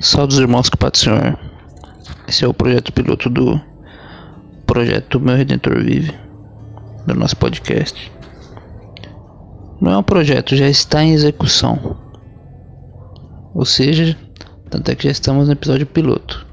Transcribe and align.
Salve 0.00 0.38
irmãos 0.38 0.70
que 0.70 0.76
Pai 0.76 0.92
do 0.92 0.96
Senhor. 0.96 1.36
Esse 2.28 2.44
é 2.44 2.48
o 2.48 2.54
projeto 2.54 2.92
piloto 2.92 3.28
do 3.28 3.60
projeto 4.64 5.18
Meu 5.18 5.34
Redentor 5.34 5.82
Vive, 5.82 6.14
do 7.04 7.16
nosso 7.16 7.36
podcast. 7.36 8.12
Não 9.80 9.90
é 9.90 9.98
um 9.98 10.02
projeto, 10.04 10.54
já 10.54 10.68
está 10.68 11.02
em 11.02 11.14
execução. 11.14 11.98
Ou 13.52 13.64
seja, 13.64 14.16
tanto 14.70 14.88
é 14.88 14.94
que 14.94 15.02
já 15.02 15.10
estamos 15.10 15.48
no 15.48 15.54
episódio 15.54 15.84
piloto. 15.84 16.46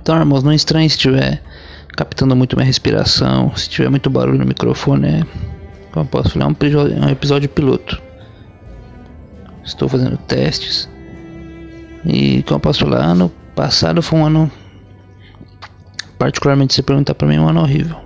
Então, 0.00 0.16
irmãos, 0.16 0.44
não 0.44 0.52
estranhe 0.52 0.88
se 0.88 0.94
estiver 0.94 1.42
captando 1.96 2.36
muito 2.36 2.54
minha 2.54 2.66
respiração, 2.66 3.54
se 3.56 3.68
tiver 3.68 3.90
muito 3.90 4.08
barulho 4.08 4.38
no 4.38 4.46
microfone, 4.46 5.08
é, 5.08 5.26
como 5.90 6.06
posso 6.06 6.30
falar, 6.30 6.46
é 6.46 7.06
um 7.06 7.10
episódio 7.10 7.48
piloto. 7.48 8.00
Estou 9.64 9.88
fazendo 9.88 10.16
testes. 10.16 10.93
E 12.04 12.42
como 12.42 12.60
posso 12.60 12.80
falar, 12.80 13.04
ano 13.04 13.30
passado 13.54 14.02
foi 14.02 14.18
um 14.18 14.26
ano. 14.26 14.50
Particularmente, 16.18 16.74
se 16.74 16.82
perguntar 16.82 17.14
para 17.14 17.26
mim, 17.26 17.38
um 17.38 17.48
ano 17.48 17.60
horrível. 17.60 17.96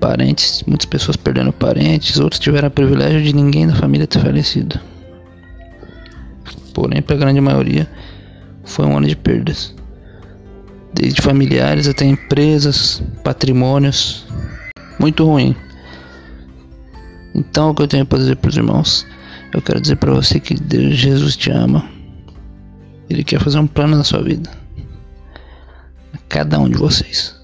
Parentes, 0.00 0.62
muitas 0.66 0.86
pessoas 0.86 1.16
perdendo 1.16 1.52
parentes, 1.52 2.18
outros 2.18 2.40
tiveram 2.40 2.68
o 2.68 2.70
privilégio 2.70 3.22
de 3.22 3.34
ninguém 3.34 3.66
da 3.66 3.74
família 3.74 4.06
ter 4.06 4.20
falecido. 4.20 4.80
Porém, 6.72 7.02
para 7.02 7.16
a 7.16 7.18
grande 7.18 7.40
maioria, 7.40 7.88
foi 8.64 8.86
um 8.86 8.96
ano 8.96 9.06
de 9.06 9.16
perdas. 9.16 9.74
Desde 10.94 11.20
familiares 11.20 11.86
até 11.86 12.06
empresas, 12.06 13.02
patrimônios. 13.22 14.26
Muito 14.98 15.24
ruim. 15.24 15.54
Então, 17.34 17.70
o 17.70 17.74
que 17.74 17.82
eu 17.82 17.88
tenho 17.88 18.06
para 18.06 18.18
dizer 18.18 18.36
para 18.36 18.48
os 18.48 18.56
irmãos? 18.56 19.06
Eu 19.52 19.60
quero 19.60 19.80
dizer 19.80 19.96
para 19.96 20.12
você 20.12 20.38
que 20.38 20.54
Deus, 20.54 20.94
Jesus 20.96 21.36
te 21.36 21.50
ama. 21.50 21.84
Ele 23.08 23.24
quer 23.24 23.40
fazer 23.40 23.58
um 23.58 23.66
plano 23.66 23.96
na 23.96 24.04
sua 24.04 24.22
vida. 24.22 24.48
Cada 26.28 26.58
um 26.60 26.68
de 26.68 26.78
vocês. 26.78 27.34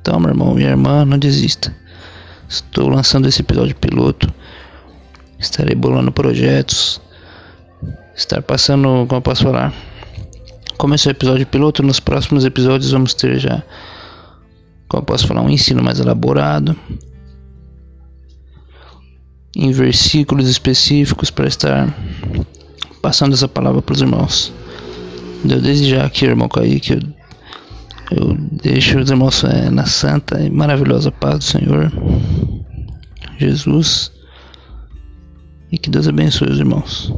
Então, 0.00 0.18
meu 0.18 0.30
irmão, 0.30 0.54
minha 0.54 0.70
irmã, 0.70 1.04
não 1.04 1.18
desista. 1.18 1.74
Estou 2.48 2.88
lançando 2.88 3.28
esse 3.28 3.42
episódio 3.42 3.76
piloto. 3.76 4.32
Estarei 5.38 5.74
bolando 5.74 6.10
projetos. 6.10 7.00
Estar 8.14 8.40
passando, 8.40 9.06
como 9.06 9.18
eu 9.18 9.22
posso 9.22 9.42
falar? 9.42 9.74
Começou 10.78 11.10
o 11.10 11.14
episódio 11.14 11.46
piloto. 11.46 11.82
Nos 11.82 12.00
próximos 12.00 12.46
episódios 12.46 12.92
vamos 12.92 13.12
ter 13.12 13.38
já, 13.38 13.62
como 14.88 15.02
eu 15.02 15.06
posso 15.06 15.26
falar, 15.26 15.42
um 15.42 15.50
ensino 15.50 15.82
mais 15.82 16.00
elaborado 16.00 16.74
em 19.66 19.72
versículos 19.72 20.48
específicos 20.48 21.30
para 21.30 21.48
estar 21.48 21.94
passando 23.02 23.34
essa 23.34 23.48
palavra 23.48 23.82
para 23.82 23.94
os 23.94 24.00
irmãos. 24.00 24.52
Eu 25.44 25.60
desde 25.60 25.90
já 25.90 26.04
aqui, 26.04 26.24
irmão 26.24 26.48
Kaique, 26.48 26.92
eu, 26.92 27.00
eu 28.10 28.36
deixo 28.52 28.98
os 28.98 29.10
irmãos 29.10 29.42
é, 29.44 29.70
na 29.70 29.86
santa 29.86 30.40
e 30.40 30.50
maravilhosa 30.50 31.10
paz 31.10 31.38
do 31.38 31.44
Senhor 31.44 31.92
Jesus 33.38 34.12
e 35.70 35.78
que 35.78 35.90
Deus 35.90 36.06
abençoe 36.06 36.50
os 36.50 36.58
irmãos. 36.58 37.12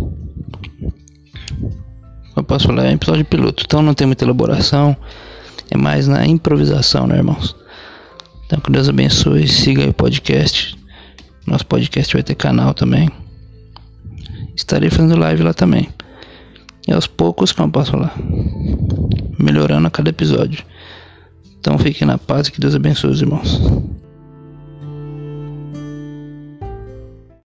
Eu 2.35 2.45
posso 2.45 2.67
falar, 2.67 2.87
é 2.87 2.91
um 2.91 2.95
episódio 2.95 3.25
piloto, 3.25 3.65
então 3.67 3.83
não 3.83 3.95
tem 3.95 4.07
muita 4.07 4.25
elaboração, 4.25 4.97
é 5.71 5.77
mais 5.77 6.07
na 6.09 6.27
improvisação, 6.27 7.07
né, 7.07 7.17
irmãos? 7.17 7.55
Então 8.47 8.61
que 8.61 8.71
Deus 8.71 8.89
abençoe, 8.89 9.47
siga 9.47 9.89
o 9.89 9.93
podcast 9.93 10.78
nosso 11.49 11.67
podcast 11.67 12.13
vai 12.13 12.23
ter 12.23 12.35
canal 12.35 12.75
também. 12.75 13.11
Estarei 14.55 14.91
fazendo 14.91 15.19
live 15.19 15.43
lá 15.43 15.55
também. 15.55 15.89
E 16.87 16.93
aos 16.93 17.07
poucos, 17.07 17.53
como 17.53 17.69
eu 17.69 17.73
posso 17.73 17.93
falar, 17.93 18.15
melhorando 19.39 19.87
a 19.87 19.91
cada 19.91 20.11
episódio. 20.11 20.65
Então 21.61 21.79
fiquem 21.79 22.07
na 22.07 22.19
paz 22.19 22.49
e 22.49 22.53
que 22.53 22.61
Deus 22.61 22.75
abençoe 22.75 23.11
os 23.11 23.21
irmãos. 23.21 23.61